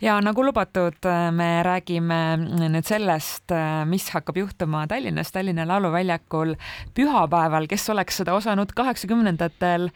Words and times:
ja 0.00 0.14
nagu 0.24 0.40
lubatud, 0.44 0.96
me 1.36 1.62
räägime 1.62 2.36
nüüd 2.72 2.86
sellest, 2.88 3.52
mis 3.90 4.06
hakkab 4.14 4.36
juhtuma 4.40 4.86
Tallinnas, 4.88 5.32
Tallinna 5.32 5.66
Lauluväljakul 5.68 6.54
pühapäeval, 6.96 7.66
kes 7.68 7.84
oleks 7.92 8.16
seda 8.22 8.34
osanud 8.34 8.72
kaheksakümnendatel 8.76 9.90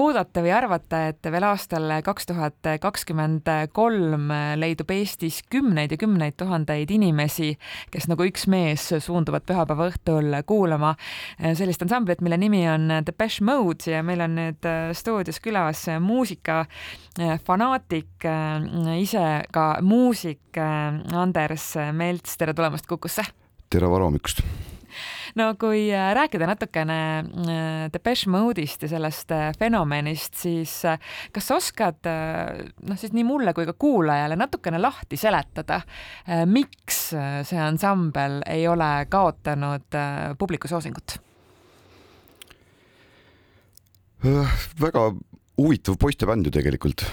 oodata 0.00 0.42
või 0.42 0.52
arvata, 0.56 1.08
et 1.12 1.24
veel 1.30 1.44
aastal 1.44 1.92
kaks 2.06 2.26
tuhat 2.30 2.56
kakskümmend 2.80 3.46
kolm 3.76 4.32
leidub 4.60 4.90
Eestis 4.94 5.42
kümneid 5.52 5.90
ja 5.92 5.98
kümneid 6.00 6.34
tuhandeid 6.40 6.90
inimesi, 6.96 7.58
kes 7.92 8.08
nagu 8.08 8.24
üks 8.24 8.46
mees 8.50 8.82
suunduvad 9.04 9.44
pühapäeva 9.44 9.90
õhtul 9.92 10.28
kuulama 10.48 10.94
sellist 11.52 11.82
ansamblit, 11.84 12.20
mille 12.24 12.38
nimi 12.40 12.64
on 12.70 12.88
Depeche 13.04 13.44
Mode 13.44 13.92
ja 13.92 14.00
meil 14.06 14.20
on 14.24 14.34
nüüd 14.40 14.62
stuudios 14.96 15.40
külas 15.44 15.84
muusikafanaatik 16.00 18.24
ise 19.04 19.33
ka 19.54 19.78
muusik 19.84 20.58
äh, 20.58 21.00
Anders 21.16 21.74
Melts, 21.92 22.38
tere 22.40 22.54
tulemast 22.56 22.86
Kukusse! 22.90 23.24
tere 23.70 23.90
varahommikust! 23.90 24.44
no 25.38 25.48
kui 25.58 25.88
äh, 25.90 26.12
rääkida 26.14 26.46
natukene 26.46 26.98
äh, 27.18 27.90
Depeche 27.92 28.30
Mode'ist 28.30 28.86
ja 28.86 28.92
sellest 28.92 29.34
fenomenist, 29.58 30.38
siis 30.44 30.76
kas 31.34 31.50
sa 31.50 31.58
oskad 31.58 32.06
noh, 32.06 32.98
siis 33.00 33.14
nii 33.16 33.26
mulle 33.26 33.54
kui 33.56 33.66
ka 33.68 33.74
kuulajale 33.78 34.38
natukene 34.38 34.80
lahti 34.82 35.18
seletada, 35.20 35.80
miks 36.46 37.04
see 37.14 37.60
ansambel 37.60 38.40
ei 38.50 38.66
ole 38.70 38.90
kaotanud 39.10 40.00
publiku 40.38 40.70
soosingut? 40.70 41.18
väga 44.80 45.08
huvitav 45.58 45.98
poistebänd 46.00 46.46
ju 46.46 46.54
tegelikult 46.54 47.04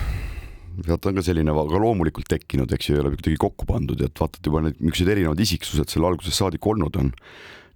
sealt 0.85 1.07
on 1.09 1.17
ka 1.17 1.23
selline 1.25 1.53
väga 1.55 1.81
loomulikult 1.81 2.29
tekkinud, 2.31 2.71
eks 2.75 2.89
ju, 2.89 2.97
ei 2.97 3.03
ole 3.03 3.13
kuidagi 3.15 3.39
kokku 3.41 3.67
pandud, 3.69 4.01
et 4.05 4.21
vaatad 4.21 4.45
juba 4.47 4.63
need 4.65 4.79
niisugused 4.79 5.11
erinevad 5.13 5.41
isiksused 5.43 5.91
seal 5.91 6.07
algusest 6.07 6.41
saadik 6.41 6.67
olnud 6.67 6.97
on. 7.01 7.11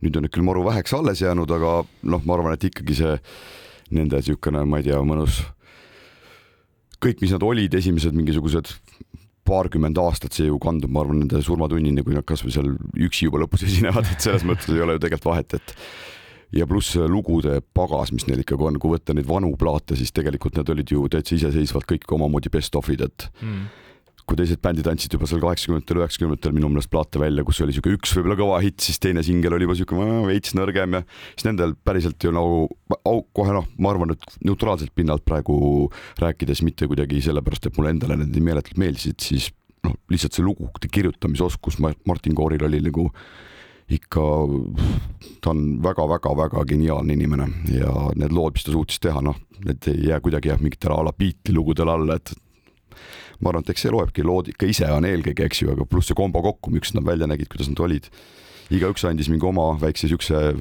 nüüd 0.03 0.17
on 0.19 0.25
need 0.25 0.33
küll 0.35 0.45
maru 0.45 0.61
väheks 0.65 0.93
alles 0.93 1.21
jäänud, 1.23 1.49
aga 1.55 1.77
noh, 2.11 2.23
ma 2.27 2.35
arvan, 2.35 2.53
et 2.53 2.65
ikkagi 2.67 2.97
see 2.97 3.13
nende 3.95 4.19
niisugune, 4.19 4.65
ma 4.67 4.81
ei 4.81 4.89
tea, 4.89 4.99
mõnus 5.01 5.39
kõik, 7.01 7.21
mis 7.23 7.33
nad 7.33 7.45
olid, 7.45 7.73
esimesed 7.79 8.15
mingisugused 8.17 8.73
paarkümmend 9.45 9.97
aastat, 10.01 10.33
see 10.35 10.49
ju 10.49 10.57
kandub, 10.61 10.91
ma 10.91 11.03
arvan, 11.03 11.21
nende 11.21 11.41
surmatunnini, 11.45 12.03
kui 12.05 12.17
nad 12.17 12.25
kasvõi 12.27 12.53
seal 12.53 12.73
üksi 13.07 13.29
juba 13.29 13.43
lõpus 13.43 13.65
esinevad, 13.69 14.07
et 14.09 14.25
selles 14.25 14.45
mõttes 14.47 14.71
ei 14.73 14.83
ole 14.83 14.97
ju 14.97 15.05
tegelikult 15.05 15.31
vahet, 15.31 15.57
et 15.59 15.75
ja 16.55 16.67
pluss 16.69 16.95
lugude 17.11 17.59
pagas, 17.75 18.13
mis 18.15 18.27
neil 18.29 18.43
ikkagi 18.43 18.69
on, 18.69 18.77
kui 18.81 18.93
võtta 18.95 19.15
neid 19.15 19.27
vanu 19.27 19.51
plaate, 19.59 19.97
siis 19.99 20.13
tegelikult 20.15 20.59
need 20.59 20.69
olid 20.71 20.93
ju 20.93 21.07
täitsa 21.11 21.35
iseseisvalt 21.37 21.87
kõik 21.89 22.15
omamoodi 22.17 22.51
best-of'id, 22.53 23.03
et 23.05 23.25
mm. 23.41 23.65
kui 24.23 24.39
teised 24.39 24.61
bändid 24.63 24.87
andsid 24.89 25.17
juba 25.17 25.27
seal 25.29 25.43
kaheksakümnendatel, 25.43 25.99
üheksakümnendatel 26.01 26.55
minu 26.55 26.69
meelest 26.71 26.91
plaate 26.93 27.19
välja, 27.21 27.43
kus 27.47 27.59
oli 27.65 27.75
siuke 27.75 27.91
üks 27.97 28.15
võib-olla 28.15 28.37
kõva 28.39 28.61
hitt, 28.63 28.79
siis 28.85 29.01
teine 29.03 29.23
singel 29.25 29.57
oli 29.57 29.67
juba 29.67 29.75
siuke 29.81 30.07
veits 30.29 30.55
nõrgem 30.57 30.99
ja 30.99 31.03
siis 31.33 31.49
nendel 31.49 31.75
päriselt 31.75 32.23
ju 32.23 32.31
nagu 32.35 32.63
kohe 33.35 33.57
noh, 33.57 33.67
ma 33.79 33.91
arvan, 33.91 34.15
et 34.15 34.39
neutraalselt 34.47 34.95
pinnalt 34.95 35.25
praegu 35.27 35.57
rääkides, 36.23 36.63
mitte 36.67 36.87
kuidagi 36.91 37.19
sellepärast, 37.25 37.67
et 37.67 37.79
mulle 37.79 37.95
endale 37.97 38.21
need 38.21 38.31
nii 38.31 38.47
meeletult 38.47 38.79
meeldisid, 38.79 39.19
siis 39.23 39.51
noh, 39.85 39.99
lihtsalt 40.13 40.39
see 40.39 40.45
lugude 40.45 40.89
kirjutamisoskus 40.91 41.81
Martin 41.83 42.37
Kooril 42.37 42.63
oli 42.65 42.79
nagu 42.87 43.09
ikka, 43.91 44.21
ta 45.41 45.51
on 45.53 45.65
väga-väga-väga 45.83 46.63
geniaalne 46.69 47.13
inimene 47.13 47.49
ja 47.69 47.91
need 48.17 48.33
lood, 48.33 48.55
mis 48.55 48.65
ta 48.65 48.73
suutis 48.73 49.01
teha, 49.03 49.21
noh, 49.21 49.37
need 49.65 49.85
ei 49.91 50.09
jää 50.09 50.19
kuidagi 50.25 50.49
jah, 50.49 50.61
mingitele 50.61 50.97
a 50.97 51.05
la 51.05 51.13
Beatli 51.13 51.53
lugudele 51.53 51.93
alla, 51.93 52.17
et 52.17 52.33
ma 53.39 53.51
arvan, 53.51 53.65
et 53.65 53.73
eks 53.75 53.85
see 53.85 53.93
loebki, 53.93 54.25
lood 54.25 54.49
ikka 54.53 54.69
ise 54.71 54.89
on 54.91 55.05
eelkõige, 55.05 55.45
eks 55.45 55.61
ju, 55.61 55.69
aga 55.75 55.85
pluss 55.89 56.09
see 56.09 56.17
kombo 56.17 56.41
kokku, 56.45 56.73
millised 56.73 56.97
nad 56.97 57.05
välja 57.05 57.29
nägid, 57.29 57.51
kuidas 57.51 57.69
nad 57.69 57.83
olid. 57.85 58.09
igaüks 58.73 59.03
andis 59.05 59.29
mingi 59.29 59.45
oma 59.45 59.75
väikse 59.77 60.09
siukse 60.09 60.55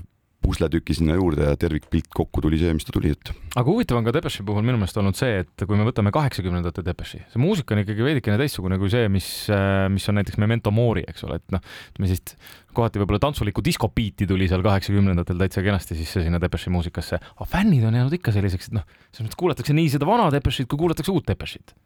pusletüki 0.45 0.97
sinna 0.97 1.17
juurde 1.19 1.49
ja 1.49 1.59
tervikpilt 1.61 2.11
kokku 2.15 2.43
tuli 2.45 2.59
see, 2.61 2.75
mis 2.77 2.87
ta 2.87 2.95
tuli, 2.95 3.15
et. 3.15 3.33
aga 3.55 3.65
huvitav 3.67 3.99
on 3.99 4.07
ka 4.07 4.15
Depeche'i 4.15 4.47
puhul 4.47 4.67
minu 4.67 4.81
meelest 4.81 5.01
olnud 5.01 5.19
see, 5.19 5.41
et 5.45 5.65
kui 5.65 5.79
me 5.79 5.87
võtame 5.89 6.13
kaheksakümnendate 6.15 6.85
Depeche'i, 6.87 7.23
see 7.33 7.43
muusika 7.43 7.77
on 7.77 7.83
ikkagi 7.85 8.07
veidikene 8.07 8.37
teistsugune 8.41 8.79
kui 8.81 8.93
see, 8.93 9.09
mis, 9.13 9.31
äh, 9.53 9.87
mis 9.93 10.07
on 10.11 10.21
näiteks 10.21 10.41
Memento 10.43 10.73
Mori, 10.75 11.07
eks 11.09 11.27
ole, 11.29 11.41
et 11.41 11.57
noh, 11.57 11.65
ütleme 11.95 12.13
siis 12.13 12.37
kohati 12.75 13.01
võib-olla 13.01 13.23
tantsulikku 13.23 13.65
diskobiiti 13.65 14.29
tuli 14.29 14.49
seal 14.51 14.65
kaheksakümnendatel 14.67 15.41
täitsa 15.41 15.65
kenasti 15.65 15.97
sisse 15.99 16.25
sinna 16.27 16.43
Depeche'i 16.43 16.75
muusikasse, 16.75 17.23
aga 17.37 17.49
fännid 17.49 17.87
on 17.89 17.97
jäänud 18.01 18.21
ikka 18.21 18.35
selliseks, 18.35 18.71
et 18.71 18.79
noh, 18.81 18.87
selles 19.11 19.29
mõttes 19.29 19.41
kuulatakse 19.41 19.77
nii 19.77 19.91
seda 19.97 20.09
vana 20.09 20.31
Depeche'it 20.35 20.71
kui 20.71 20.81
kuulatakse 20.85 21.15
uut 21.15 21.29
Depeche'it 21.31 21.77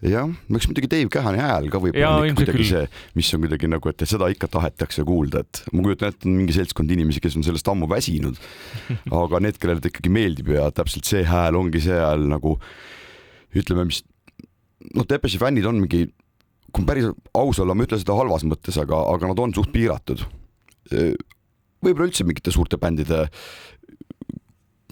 jah, 0.00 0.30
eks 0.56 0.68
muidugi 0.70 0.88
Dave 0.88 1.10
Kähani 1.12 1.40
hääl 1.42 1.66
ka 1.72 1.80
võib-olla 1.82 2.22
on 2.22 2.30
ikka 2.30 2.40
kuidagi 2.40 2.66
see, 2.70 2.84
mis 3.18 3.30
on 3.36 3.42
kuidagi 3.44 3.68
nagu, 3.68 3.90
et 3.92 4.04
seda 4.08 4.30
ikka 4.32 4.48
tahetakse 4.52 5.04
kuulda, 5.08 5.42
et 5.44 5.60
ma 5.74 5.84
kujutan 5.84 6.14
ette, 6.14 6.28
on 6.28 6.38
mingi 6.38 6.56
seltskond 6.56 6.92
inimesi, 6.94 7.20
kes 7.20 7.36
on 7.36 7.44
sellest 7.44 7.68
ammu 7.68 7.88
väsinud. 7.90 8.38
aga 9.22 9.42
need, 9.44 9.58
kellele 9.60 9.82
ta 9.84 9.90
ikkagi 9.92 10.12
meeldib 10.12 10.52
ja 10.54 10.70
täpselt 10.74 11.08
see 11.08 11.24
hääl 11.28 11.58
ongi 11.58 11.82
see 11.84 11.98
hääl 12.00 12.24
nagu 12.30 12.56
ütleme, 13.56 13.88
mis 13.90 14.00
noh, 14.94 15.04
Depeche'i 15.04 15.40
fännid 15.42 15.68
on 15.68 15.82
mingi, 15.82 16.06
kui 16.72 16.86
päris 16.88 17.10
aus 17.36 17.60
olla, 17.60 17.76
ma 17.76 17.84
ei 17.84 17.90
ütle 17.90 18.00
seda 18.00 18.16
halvas 18.16 18.46
mõttes, 18.48 18.78
aga, 18.80 19.02
aga 19.12 19.32
nad 19.32 19.42
on 19.42 19.52
suht 19.56 19.72
piiratud. 19.74 20.24
võib-olla 20.90 22.08
üldse 22.08 22.24
mingite 22.24 22.54
suurte 22.54 22.80
bändide 22.80 23.26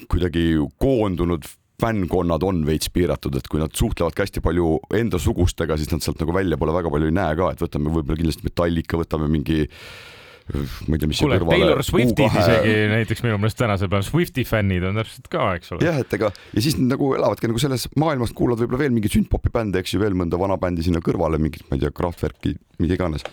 kuidagi 0.08 0.50
koondunud 0.80 1.48
fännkonnad 1.78 2.42
on 2.42 2.64
veits 2.66 2.90
piiratud, 2.90 3.36
et 3.38 3.46
kui 3.50 3.60
nad 3.62 3.74
suhtlevadki 3.78 4.24
hästi 4.24 4.42
palju 4.42 4.78
enda 4.98 5.18
sugustega, 5.22 5.76
siis 5.78 5.92
nad 5.92 6.02
sealt 6.02 6.18
nagu 6.24 6.34
välja 6.34 6.58
pole 6.58 6.74
väga 6.74 6.90
palju 6.90 7.10
ei 7.10 7.14
näe 7.14 7.36
ka, 7.38 7.52
et 7.54 7.62
võtame 7.62 7.92
võib-olla 7.94 8.18
kindlasti 8.18 8.46
Metallica, 8.48 8.98
võtame 8.98 9.28
mingi 9.30 9.60
ma 9.68 10.96
ei 10.96 11.02
tea, 11.02 11.10
mis 11.10 11.20
kuule, 11.20 11.38
Taylor 11.44 11.82
Swiftid 11.84 12.38
isegi 12.40 12.74
näiteks 12.90 13.22
minu 13.22 13.36
meelest 13.38 13.58
tänasel 13.60 13.90
päeval, 13.92 14.06
Swifti 14.06 14.42
fännid 14.48 14.86
on 14.88 14.98
täpselt 14.98 15.28
ka, 15.30 15.50
eks 15.58 15.74
ole. 15.76 15.84
jah, 15.86 16.00
et 16.02 16.18
ega 16.18 16.32
ja 16.32 16.64
siis 16.64 16.78
nagu 16.80 17.12
elavadki 17.14 17.50
nagu 17.52 17.62
selles 17.62 17.86
maailmas, 18.00 18.32
kuulad 18.34 18.58
võib-olla 18.62 18.82
veel 18.82 18.96
mingeid 18.96 19.14
sündpopi 19.14 19.52
bände, 19.54 19.82
eks 19.84 19.94
ju, 19.94 20.02
veel 20.02 20.16
mõnda 20.18 20.40
vana 20.40 20.56
bändi 20.58 20.86
sinna 20.86 21.04
kõrvale, 21.04 21.38
mingit, 21.42 21.66
ma 21.68 21.78
ei 21.78 21.84
tea, 21.84 21.92
Kraftwerki, 21.94 22.56
mida 22.82 22.96
iganes. 22.98 23.28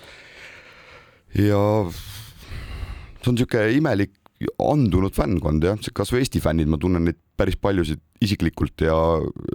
ja 1.39 1.63
see 1.89 3.31
on 3.31 3.39
niisugune 3.39 3.71
imelik 3.79 4.13
andunud 4.61 5.15
fännkond 5.15 5.65
jah, 5.65 5.79
kasvõi 5.95 6.21
Eesti 6.21 6.43
fännid, 6.43 6.69
ma 6.69 6.77
tunnen 6.77 7.07
neid 7.07 7.23
päris 7.37 7.57
paljusid 7.61 8.01
isiklikult 8.25 8.81
ja 8.85 8.95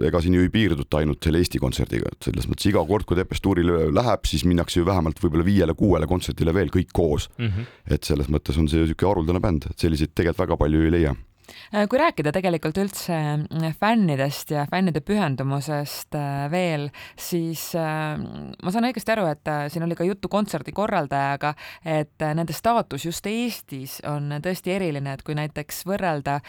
ega 0.05 0.21
siin 0.21 0.35
ju 0.37 0.45
ei 0.45 0.51
piirduta 0.53 1.01
ainult 1.01 1.23
selle 1.25 1.41
Eesti 1.41 1.59
kontserdiga, 1.61 2.11
et 2.11 2.29
selles 2.29 2.47
mõttes 2.49 2.69
iga 2.69 2.83
kord, 2.87 3.07
kui 3.09 3.17
Tepes 3.17 3.41
tuurile 3.41 3.89
läheb, 3.93 4.27
siis 4.29 4.45
minnakse 4.47 4.79
ju 4.79 4.87
vähemalt 4.87 5.19
võib-olla 5.23 5.47
viiele-kuuele 5.47 6.09
kontserdile 6.09 6.53
veel 6.55 6.71
kõik 6.73 6.93
koos 6.93 7.29
mm. 7.37 7.47
-hmm. 7.47 7.73
et 7.97 8.07
selles 8.07 8.29
mõttes 8.29 8.59
on 8.61 8.69
see 8.69 8.83
niisugune 8.83 9.09
haruldane 9.09 9.41
bänd, 9.43 9.67
et 9.69 9.79
selliseid 9.79 10.13
tegelikult 10.13 10.45
väga 10.45 10.57
palju 10.61 10.85
ei 10.85 10.95
leia 10.99 11.15
kui 11.89 11.99
rääkida 11.99 12.31
tegelikult 12.35 12.77
üldse 12.81 13.15
äh, 13.15 13.75
fännidest 13.79 14.51
ja 14.53 14.65
fännide 14.69 15.01
pühendumusest 15.05 16.17
äh, 16.17 16.45
veel, 16.51 16.89
siis 17.19 17.71
ma 17.75 18.73
saan 18.73 18.87
õigesti 18.89 19.13
aru, 19.13 19.27
et 19.31 19.49
siin 19.71 19.85
oli 19.85 19.95
ka 19.97 20.05
juttu 20.07 20.29
kontserdi 20.31 20.73
korraldajaga, 20.75 21.53
et 21.85 22.23
nende 22.35 22.53
staatus 22.55 23.05
just 23.07 23.27
Eestis 23.29 23.99
on 24.07 24.33
tõesti 24.43 24.73
eriline, 24.75 25.15
et 25.15 25.23
kui 25.25 25.35
näiteks 25.37 25.83
võrrelda 25.87 26.39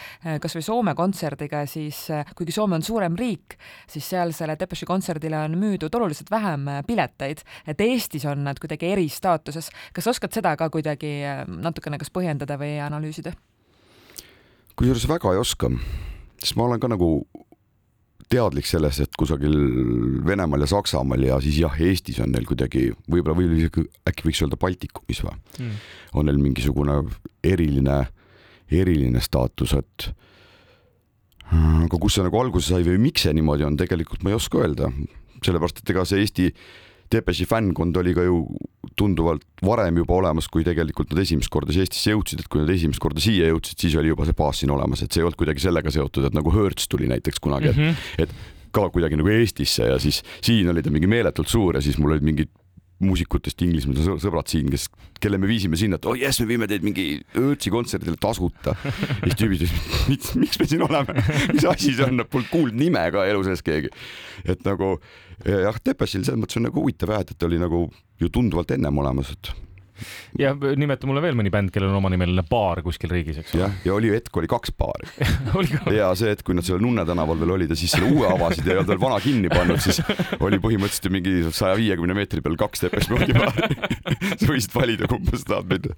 kasvõi 0.43 0.65
Soome 0.65 0.95
kontserdiga, 0.97 1.63
siis 1.69 2.05
kuigi 2.37 2.55
Soome 2.55 2.77
on 2.79 2.85
suurem 2.85 3.15
riik, 3.19 3.57
siis 3.89 4.09
sealsele 4.13 4.57
Depeche'i 4.59 4.89
kontserdile 4.89 5.39
on 5.45 5.57
müüdud 5.59 5.95
oluliselt 5.99 6.31
vähem 6.33 6.69
pileteid, 6.87 7.45
et 7.67 7.81
Eestis 7.87 8.27
on 8.29 8.43
nad 8.47 8.59
kuidagi 8.61 8.91
eristaatuses. 8.93 9.71
kas 9.93 10.11
oskad 10.11 10.35
seda 10.35 10.55
ka 10.59 10.69
kuidagi 10.73 11.19
natukene 11.47 12.01
kas 12.01 12.13
põhjendada 12.13 12.59
või 12.59 12.77
analüüsida? 12.83 13.35
Kusjuures 14.79 15.07
väga 15.09 15.33
ei 15.33 15.41
oska, 15.41 15.69
sest 16.41 16.57
ma 16.57 16.67
olen 16.67 16.81
ka 16.81 16.89
nagu 16.91 17.09
teadlik 18.33 18.65
sellest, 18.65 19.03
et 19.03 19.17
kusagil 19.19 19.53
Venemaal 20.25 20.65
ja 20.65 20.69
Saksamaal 20.71 21.27
ja 21.27 21.37
siis 21.43 21.59
jah, 21.61 21.75
Eestis 21.77 22.19
on 22.23 22.31
neil 22.33 22.47
kuidagi 22.49 22.87
võib-olla 23.05 23.35
või 23.37 23.49
isegi 23.59 23.85
äkki 24.09 24.27
võiks 24.27 24.41
öelda 24.45 24.59
Baltikumis 24.59 25.21
või? 25.25 25.35
Mm. 25.59 25.75
on 26.17 26.29
neil 26.29 26.41
mingisugune 26.41 26.97
eriline, 27.45 27.99
eriline 28.71 29.21
staatus, 29.21 29.75
et 29.77 30.09
aga 31.53 31.99
kust 31.99 32.17
see 32.17 32.25
nagu 32.25 32.39
alguse 32.39 32.73
sai 32.73 32.85
või 32.87 32.97
miks 33.03 33.27
see 33.27 33.35
niimoodi 33.37 33.67
on, 33.67 33.77
tegelikult 33.77 34.23
ma 34.23 34.33
ei 34.33 34.39
oska 34.39 34.63
öelda, 34.63 34.89
sellepärast 35.43 35.83
et 35.83 35.93
ega 35.93 36.05
see 36.07 36.23
Eesti 36.23 36.49
Depeche'i 37.13 37.47
fännkond 37.49 37.97
oli 38.01 38.15
ka 38.17 38.25
ju 38.25 38.43
tunduvalt 38.99 39.45
varem 39.65 39.97
juba 40.01 40.17
olemas, 40.19 40.47
kui 40.51 40.65
tegelikult 40.65 41.13
nad 41.13 41.23
esimest 41.23 41.51
korda 41.53 41.73
Eestisse 41.73 42.13
jõudsid, 42.13 42.43
et 42.43 42.49
kui 42.51 42.61
nad 42.61 42.69
esimest 42.73 43.01
korda 43.01 43.23
siia 43.23 43.49
jõudsid, 43.49 43.79
siis 43.85 43.95
oli 43.99 44.11
juba 44.11 44.27
see 44.27 44.37
baas 44.37 44.61
siin 44.61 44.73
olemas, 44.73 45.01
et 45.01 45.13
see 45.13 45.21
ei 45.21 45.27
olnud 45.27 45.39
kuidagi 45.39 45.63
sellega 45.63 45.93
seotud, 45.93 46.27
et 46.29 46.35
nagu 46.37 46.53
Hertz 46.53 46.89
tuli 46.91 47.09
näiteks 47.09 47.41
kunagi 47.43 47.71
mm, 47.71 47.79
-hmm. 47.79 48.03
et, 48.17 48.29
et 48.29 48.71
ka 48.73 48.89
kuidagi 48.89 49.17
nagu 49.19 49.29
Eestisse 49.29 49.87
ja 49.89 49.99
siis 50.01 50.23
siin 50.41 50.69
oli 50.69 50.83
ta 50.83 50.93
mingi 50.93 51.07
meeletult 51.07 51.47
suur 51.47 51.77
ja 51.77 51.81
siis 51.81 51.97
mul 51.97 52.15
olid 52.15 52.25
mingid 52.25 52.51
muusikutest 53.05 53.61
Inglismaal 53.65 54.19
sõbrad 54.21 54.49
siin, 54.51 54.69
kes, 54.73 54.87
kelle 55.23 55.39
me 55.41 55.49
viisime 55.49 55.79
sinna, 55.79 55.99
et 55.99 56.07
oh 56.09 56.17
jess, 56.17 56.41
me 56.43 56.49
viime 56.49 56.69
teid 56.69 56.85
mingi 56.85 57.07
Öötsi 57.39 57.73
kontserdile 57.73 58.19
tasuta. 58.21 58.75
siis 59.23 59.37
tüübid 59.39 59.65
ütlesid, 59.65 59.91
miks, 60.11 60.33
miks 60.39 60.61
me 60.61 60.69
siin 60.69 60.85
oleme, 60.87 61.17
mis 61.53 61.67
asi 61.69 61.93
see 61.97 62.07
on, 62.07 62.23
polnud 62.29 62.49
kuulnud 62.53 62.79
nime 62.79 63.03
ka 63.13 63.27
elu 63.29 63.43
sees 63.47 63.63
keegi. 63.65 63.91
et 64.45 64.63
nagu 64.67 64.95
jah, 65.45 65.77
Depeche'il 65.85 66.25
selles 66.25 66.39
mõttes 66.39 66.59
on 66.59 66.67
nagu 66.69 66.81
huvitav 66.81 67.13
jah, 67.15 67.25
et 67.25 67.37
ta 67.37 67.49
oli 67.49 67.61
nagu 67.61 67.85
ju 68.21 68.31
tunduvalt 68.33 68.73
ennem 68.75 69.03
olemas, 69.03 69.33
et 69.35 69.53
ja 70.39 70.53
nimeta 70.53 71.07
mulle 71.09 71.21
veel 71.23 71.37
mõni 71.37 71.51
bänd, 71.53 71.71
kellel 71.73 71.91
on 71.91 71.99
omanimeline 71.99 72.43
baar 72.49 72.81
kuskil 72.85 73.11
riigis, 73.13 73.39
eks 73.41 73.55
ole. 73.55 73.65
jah, 73.65 73.75
ja 73.85 73.95
oli 73.95 74.11
hetk 74.13 74.37
oli 74.39 74.49
kaks 74.51 74.73
baari 74.77 75.09
ja 75.99 76.11
see 76.17 76.31
hetk, 76.33 76.45
kui 76.47 76.57
nad 76.57 76.65
seal 76.67 76.81
Nunne 76.83 77.05
tänaval 77.07 77.39
veel 77.39 77.55
olid 77.57 77.73
ja 77.73 77.77
siis 77.79 77.93
selle 77.95 78.09
uue 78.11 78.27
avasid 78.27 78.65
ja 78.65 78.73
ei 78.73 78.81
olnud 78.81 78.91
veel 78.93 79.01
vana 79.03 79.19
kinni 79.23 79.51
pannud, 79.53 79.81
siis 79.83 80.01
oli 80.39 80.59
põhimõtteliselt 80.63 81.09
ju 81.09 81.13
mingi 81.13 81.35
saja 81.55 81.77
viiekümne 81.79 82.17
meetri 82.17 82.43
peal 82.45 82.57
kaks 82.59 82.85
Depeche 82.85 83.13
Mode'i 83.13 83.37
baari 83.37 83.77
sa 84.39 84.49
võisid 84.49 84.75
valida, 84.75 85.09
kumba 85.11 85.39
sa 85.39 85.49
tahad 85.53 85.69
minna. 85.71 85.97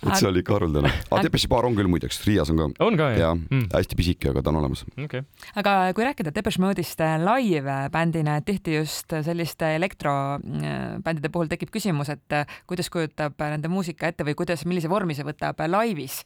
et 0.00 0.12
see 0.14 0.28
oli 0.30 0.44
ikka 0.44 0.56
haruldane. 0.58 0.92
aga 1.08 1.22
Depeche'i 1.28 1.50
baar 1.52 1.68
on 1.68 1.78
küll 1.78 1.90
muideks, 1.90 2.22
Riias 2.26 2.52
on 2.52 2.60
ka. 2.60 2.68
on 2.86 2.98
ka 3.00 3.10
jah? 3.14 3.20
jah 3.24 3.36
mm., 3.38 3.70
hästi 3.74 3.98
pisike, 3.98 4.32
aga 4.34 4.44
ta 4.44 4.52
on 4.52 4.60
olemas 4.62 4.84
okay.. 4.96 5.24
aga 5.60 5.76
kui 5.96 6.06
rääkida 6.06 6.34
Depeche 6.34 6.62
Mode'ist 6.62 7.04
live-bändina, 7.24 8.38
et 8.40 8.48
tihti 8.48 8.76
just 8.78 9.14
selliste 9.26 9.74
elektrobändide 9.78 11.32
puhul 11.32 11.50
tekib 11.50 11.72
küsimus, 11.74 12.10
et 12.12 12.40
kuidas 12.70 12.90
kujutab 12.92 13.19
nende 13.28 13.70
muusika 13.72 14.08
ette 14.10 14.24
või 14.26 14.36
kuidas, 14.38 14.64
millise 14.68 14.90
vormi 14.90 15.16
see 15.16 15.26
võtab 15.26 15.60
laivis. 15.68 16.22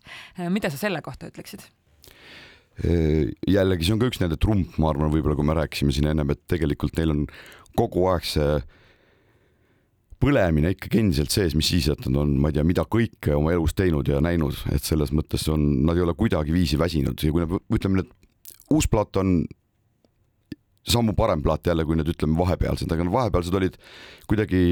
mida 0.48 0.70
sa 0.70 0.80
selle 0.80 1.02
kohta 1.02 1.30
ütleksid? 1.32 1.66
jällegi, 3.46 3.86
see 3.86 3.94
on 3.94 4.00
ka 4.02 4.08
üks 4.10 4.18
nende 4.18 4.38
trump, 4.40 4.78
ma 4.82 4.90
arvan, 4.90 5.12
võib-olla 5.12 5.36
kui 5.38 5.46
me 5.46 5.54
rääkisime 5.54 5.94
siin 5.94 6.08
ennem, 6.10 6.32
et 6.34 6.40
tegelikult 6.50 6.96
neil 6.98 7.12
on 7.12 7.20
kogu 7.78 8.08
aeg 8.10 8.26
see 8.26 8.56
põlemine 10.24 10.72
ikkagi 10.74 11.02
endiselt 11.02 11.34
sees, 11.34 11.54
mis 11.58 11.68
siis, 11.70 11.88
et 11.92 12.06
nad 12.08 12.22
on, 12.22 12.32
ma 12.40 12.50
ei 12.50 12.56
tea, 12.56 12.64
mida 12.66 12.86
kõike 12.90 13.34
oma 13.36 13.52
elus 13.54 13.76
teinud 13.76 14.08
ja 14.08 14.20
näinud, 14.24 14.56
et 14.74 14.82
selles 14.86 15.12
mõttes 15.14 15.44
on, 15.52 15.62
nad 15.86 15.98
ei 15.98 16.04
ole 16.04 16.16
kuidagiviisi 16.18 16.78
väsinud 16.80 17.20
ja 17.20 17.34
kui 17.34 17.44
nad, 17.44 17.54
ütleme, 17.76 18.00
need 18.00 18.10
uus 18.74 18.88
plaat 18.90 19.20
on 19.20 19.42
sammu 20.88 21.14
parem 21.16 21.42
plaat 21.44 21.66
jälle, 21.66 21.84
kui 21.86 21.96
need 21.98 22.10
ütleme 22.12 22.36
vahepealsed, 22.38 22.90
aga 22.92 23.06
vahepealsed 23.12 23.58
olid 23.60 23.78
kuidagi 24.30 24.62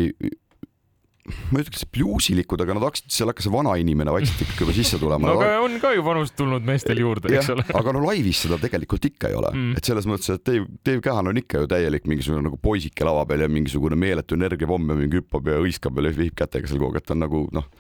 ma 1.23 1.61
ei 1.61 1.63
ütleks 1.63 1.85
bluusilikud, 1.95 2.63
aga 2.65 2.75
nad 2.75 2.85
hakkasid, 2.89 3.07
seal 3.15 3.31
hakkas 3.31 3.47
see 3.47 3.55
vana 3.55 3.77
inimene 3.79 4.11
vaikselt 4.15 4.43
ikka 4.43 4.65
juba 4.65 4.75
sisse 4.75 4.99
tulema. 4.99 5.29
no 5.31 5.37
aga 5.39 5.61
on 5.63 5.77
ka 5.83 5.93
ju 5.95 6.03
vanust 6.07 6.35
tulnud 6.39 6.67
meestel 6.67 6.99
juurde, 6.99 7.31
eks 7.31 7.53
ole. 7.55 7.67
aga 7.79 7.95
no 7.95 8.03
laivis 8.09 8.43
seda 8.47 8.59
tegelikult 8.63 9.07
ikka 9.13 9.31
ei 9.31 9.39
ole 9.39 9.53
mm., 9.55 9.79
et 9.79 9.91
selles 9.91 10.09
mõttes, 10.11 10.33
et 10.35 10.43
Dave, 10.49 10.67
Dave 10.83 11.05
Cahan 11.05 11.31
on 11.31 11.39
ikka 11.39 11.63
ju 11.63 11.71
täielik 11.71 12.11
mingisugune 12.11 12.43
nagu 12.49 12.59
poisike 12.59 13.07
lava 13.07 13.23
peal 13.31 13.47
ja 13.47 13.51
mingisugune 13.53 13.99
meeletu 13.99 14.39
energiapomm 14.39 14.91
ja 14.91 14.99
mingi 14.99 15.23
hüppab 15.23 15.53
ja 15.53 15.63
hõiskab 15.63 16.03
ja 16.03 16.11
vehib 16.11 16.35
kätega 16.43 16.71
seal 16.71 16.83
kogu 16.83 16.97
aeg, 16.97 17.05
et 17.05 17.11
ta 17.13 17.15
on 17.15 17.25
nagu 17.27 17.47
noh 17.55 17.71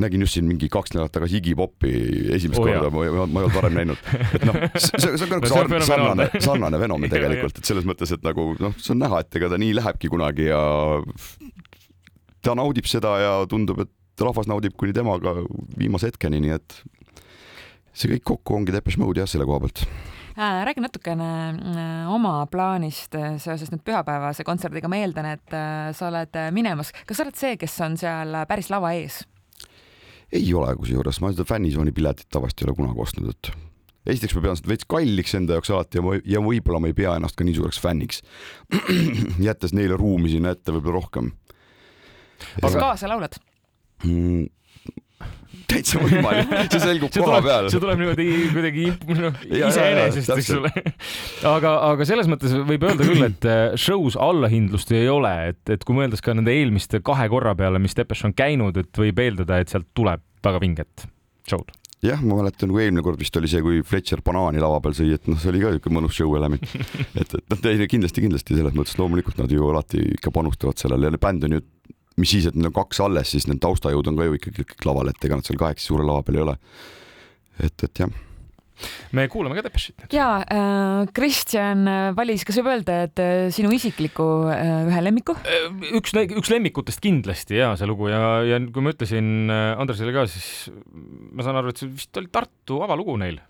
nägin 0.00 0.22
just 0.22 0.36
siin 0.36 0.46
mingi 0.46 0.68
kaks 0.70 0.94
nädalat 0.94 1.12
tagasi 1.12 1.40
Iggy 1.40 1.54
Popi 1.58 1.90
esimest 2.36 2.60
oh, 2.62 2.66
korda, 2.66 2.90
ma, 2.94 3.04
ma, 3.04 3.24
ma 3.26 3.42
ei 3.42 3.46
olnud 3.48 3.56
varem 3.56 3.74
näinud. 3.80 4.04
et 4.38 4.44
noh, 4.46 4.58
see, 4.76 5.00
see 5.02 5.26
on 5.26 5.32
ka 5.32 5.40
nagu 5.40 5.50
sarnane, 5.50 5.86
sarnane, 5.88 6.28
sarnane 6.46 6.80
fenomen 6.84 7.12
tegelikult, 7.14 7.58
et 7.58 7.68
selles 7.68 7.88
mõttes, 7.88 8.14
et 8.14 8.24
nagu 8.24 8.52
noh, 8.62 8.76
see 8.78 8.94
on 8.94 9.02
näha, 9.02 9.24
et 9.24 9.40
ega 9.40 9.50
ta 9.50 9.58
nii 9.60 9.74
lähebki 9.80 10.12
kunagi 10.12 10.46
ja 10.46 10.62
ta 12.44 12.54
naudib 12.58 12.88
seda 12.90 13.16
ja 13.20 13.34
tundub, 13.50 13.82
et 13.84 14.24
rahvas 14.24 14.48
naudib 14.50 14.76
kuni 14.78 14.94
temaga 14.96 15.34
viimase 15.78 16.10
hetkeni, 16.10 16.40
nii 16.44 16.56
et 16.56 16.80
see 17.92 18.10
kõik 18.14 18.26
kokku 18.32 18.56
ongi 18.56 18.74
Depeche 18.74 19.00
Mode 19.00 19.22
jah, 19.22 19.28
selle 19.30 19.46
koha 19.48 19.64
pealt. 19.64 19.84
Äh, 20.40 20.60
räägi 20.64 20.80
natukene 20.80 21.30
äh, 21.50 22.12
oma 22.14 22.46
plaanist 22.48 23.16
äh, 23.18 23.34
seoses 23.42 23.72
nüüd 23.72 23.82
pühapäevase 23.84 24.46
kontserdiga, 24.46 24.88
ma 24.88 25.00
eeldan, 25.02 25.26
et 25.34 25.56
sa 25.96 26.06
oled 26.08 26.38
minemas, 26.54 26.94
kas 27.06 27.18
sa 27.18 27.26
oled 27.26 27.36
see, 27.36 27.58
kes 27.60 27.74
on 27.84 27.98
seal 28.00 28.38
päris 28.48 28.70
lava 28.72 28.94
ees? 28.96 29.24
ei 30.30 30.46
ole, 30.54 30.70
kusjuures. 30.78 31.18
Ma 31.18 31.32
seda 31.32 31.42
fännisooni 31.42 31.90
piletit 31.90 32.28
tavaliselt 32.30 32.62
ei 32.62 32.68
ole 32.68 32.76
kunagi 32.78 33.02
ostnud, 33.02 33.32
et 33.34 33.50
esiteks 34.14 34.36
ma 34.36 34.44
pean 34.44 34.58
seda 34.60 34.70
veits 34.70 34.86
kalliks 34.88 35.34
enda 35.34 35.56
jaoks 35.56 35.72
alati 35.74 35.98
ja, 35.98 36.20
ja 36.36 36.42
võib-olla 36.44 36.78
ma 36.84 36.90
ei 36.92 36.94
pea 36.96 37.16
ennast 37.18 37.36
ka 37.36 37.44
nii 37.44 37.56
suureks 37.58 37.82
fänniks. 37.82 38.22
Jättes 39.48 39.74
neile 39.74 39.98
ruumi 39.98 40.30
sinna 40.30 40.54
ette 40.54 40.70
võib-olla 40.76 41.00
rohkem 41.00 41.32
kas 42.60 42.78
kaasa 42.78 43.10
laulad 43.10 43.38
mm.? 44.04 44.48
täitsa 45.70 46.00
võimalik, 46.02 46.50
see 46.72 46.82
selgub 46.82 47.14
koha 47.16 47.40
peal. 47.44 47.68
see 47.72 47.82
tuleb 47.82 48.00
niimoodi 48.00 48.26
kuidagi 48.54 48.86
noh, 49.20 49.40
iseenesest, 49.70 50.32
eks 50.36 50.52
ole. 50.58 50.72
aga, 51.50 51.74
aga 51.90 52.06
selles 52.08 52.30
mõttes 52.30 52.54
võib 52.56 52.86
öelda 52.88 53.06
küll, 53.06 53.26
et 53.28 53.48
äh, 53.48 53.64
show's 53.80 54.18
allahindlust 54.20 54.92
ei 54.96 55.08
ole, 55.12 55.32
et, 55.52 55.62
et 55.76 55.84
kui 55.86 55.98
mõeldes 55.98 56.24
ka 56.24 56.34
nende 56.36 56.54
eelmiste 56.54 57.02
kahe 57.06 57.28
korra 57.32 57.54
peale, 57.58 57.82
mis 57.82 57.96
Depeche 57.98 58.28
on 58.30 58.36
käinud, 58.36 58.80
et 58.80 59.04
võib 59.04 59.22
eeldada, 59.22 59.60
et 59.62 59.72
sealt 59.72 59.90
tuleb 59.96 60.24
väga 60.44 60.62
vinget 60.62 61.06
show'd 61.48 61.70
jah, 62.04 62.20
ma 62.24 62.38
mäletan, 62.38 62.70
kui 62.72 62.86
eelmine 62.86 63.04
kord 63.04 63.20
vist 63.20 63.34
oli 63.36 63.48
see, 63.50 63.60
kui 63.64 63.82
Fletcher 63.86 64.22
banaani 64.24 64.62
lava 64.62 64.78
peal 64.84 64.94
sõi, 64.96 65.10
et 65.16 65.26
noh, 65.28 65.36
see 65.40 65.50
oli 65.52 65.60
ka 65.60 65.74
niisugune 65.74 65.98
mõnus 65.98 66.16
show 66.16 66.32
element. 66.38 66.64
et, 67.20 67.34
et 67.36 67.52
noh, 67.52 67.82
kindlasti, 67.92 68.24
kindlasti 68.24 68.56
selles 68.56 68.76
mõttes 68.76 68.96
loomulikult 68.96 69.36
nad 69.42 69.52
ju 69.52 69.68
alati 69.68 70.00
ikka 70.16 70.32
panustavad 70.32 70.80
sellele 70.80 71.12
ja 71.12 71.20
bänd 71.20 71.44
on 71.44 71.58
ju 71.58 71.64
mis 72.20 72.34
siis, 72.36 72.48
et 72.48 72.56
neil 72.56 72.70
on 72.70 72.78
kaks 72.80 73.02
alles, 73.04 73.34
siis 73.34 73.48
need 73.50 73.60
taustajõud 73.62 74.10
on 74.10 74.18
ka 74.18 74.28
ju 74.28 74.40
ikkagi 74.40 74.66
kõik 74.72 74.88
laval, 74.88 75.12
et 75.12 75.28
ega 75.28 75.38
nad 75.38 75.46
seal 75.46 75.60
kahekesi 75.60 75.90
suure 75.90 76.06
lava 76.06 76.24
peal 76.26 76.40
ei 76.40 76.48
ole. 76.48 76.58
et, 77.60 77.86
et 77.88 78.04
jah 78.04 78.18
me 79.12 79.26
kuulame 79.28 79.56
ka 79.58 79.64
Depeche'it. 79.66 80.06
ja 80.14 80.28
äh, 80.40 81.08
Kristjan 81.16 81.84
valis, 82.16 82.44
kas 82.48 82.60
võib 82.60 82.70
öelda, 82.72 83.00
et 83.08 83.20
äh, 83.22 83.48
sinu 83.54 83.72
isikliku 83.76 84.26
äh, 84.52 84.86
ühe 84.88 85.02
lemmiku? 85.04 85.36
Äh, 85.44 85.66
üks, 85.98 86.14
üks 86.16 86.52
lemmikutest 86.52 87.02
kindlasti 87.04 87.58
ja 87.60 87.74
see 87.76 87.88
lugu 87.90 88.08
ja, 88.08 88.40
ja 88.46 88.60
kui 88.72 88.84
ma 88.84 88.94
ütlesin 88.94 89.52
äh, 89.52 89.74
Andresele 89.80 90.14
ka, 90.16 90.24
siis 90.30 90.70
ma 90.90 91.46
saan 91.46 91.60
aru, 91.60 91.74
et 91.74 91.82
see 91.82 91.90
vist 91.92 92.22
oli 92.22 92.32
Tartu 92.32 92.80
avalugu 92.86 93.18
neil 93.20 93.40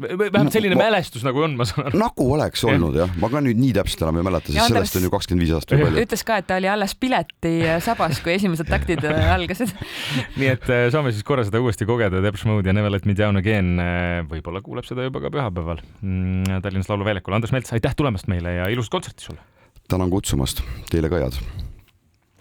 vähemalt 0.00 0.54
selline 0.54 0.76
ma, 0.78 0.86
mälestus 0.86 1.24
nagu 1.26 1.42
on, 1.44 1.56
ma 1.58 1.66
saan 1.68 1.90
aru. 1.90 2.00
nagu 2.00 2.26
oleks 2.36 2.64
olnud 2.64 2.96
jah, 2.96 3.10
ma 3.20 3.28
ka 3.32 3.42
nüüd 3.44 3.60
nii 3.60 3.74
täpselt 3.76 4.06
enam 4.06 4.20
ei 4.22 4.26
mäleta, 4.26 4.48
sest 4.48 4.62
Andres, 4.64 4.88
sellest 4.88 5.00
on 5.00 5.06
ju 5.06 5.12
kakskümmend 5.12 5.44
viis 5.44 5.54
aastat 5.56 5.76
juba. 5.76 5.92
ütles 6.02 6.24
ka, 6.28 6.38
et 6.40 6.48
ta 6.48 6.58
oli 6.60 6.70
alles 6.72 6.94
pileti 6.96 7.54
sabas, 7.84 8.22
kui 8.24 8.34
esimesed 8.36 8.70
taktid 8.70 9.04
äh, 9.08 9.32
algasid 9.34 9.74
nii 10.40 10.50
et 10.54 10.68
äh, 10.72 10.86
saame 10.94 11.12
siis 11.12 11.26
korra 11.28 11.44
seda 11.46 11.60
uuesti 11.62 11.88
kogeda, 11.88 12.22
Depeche 12.24 12.48
Mode 12.48 12.70
ja 12.70 12.76
Never 12.76 12.92
Let 12.92 13.08
Me 13.08 13.16
Down 13.18 13.40
Again. 13.40 13.74
Äh, 13.82 14.20
võib-olla 14.30 14.62
kuuleb 14.64 14.88
seda 14.88 15.06
juba 15.06 15.22
ka 15.24 15.32
pühapäeval 15.34 15.82
mm, 16.00 16.62
Tallinnas 16.64 16.90
Lauluväljakul. 16.92 17.36
Andres 17.36 17.54
Melts, 17.54 17.74
aitäh 17.76 17.96
tulemast 17.98 18.30
meile 18.32 18.56
ja 18.60 18.70
ilusat 18.72 18.96
kontserti 18.98 19.30
sulle! 19.30 19.44
tänan 19.92 20.08
kutsumast, 20.08 20.64
teile 20.88 21.12
ka 21.12 21.20
head! 21.20 21.61